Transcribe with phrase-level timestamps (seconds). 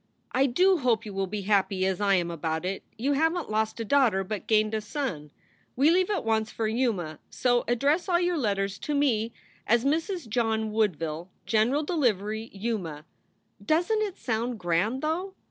[0.31, 2.81] I do hope you will be happy as I am about it.
[2.97, 5.29] You havent lost a daughter but gained a son.
[5.75, 9.31] We leave at once for Yuma, so address all your letters to me
[9.67, 10.27] as Mrs.
[10.27, 13.05] John Woodville, General Delivery, Yuma.
[13.63, 15.35] Doesnt it sound grand, though?